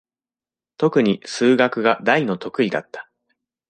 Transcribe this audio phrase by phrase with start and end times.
[0.77, 3.07] とくに数学が大の得意だった。